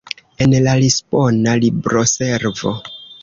[0.45, 2.73] En la Lisbona libroservo.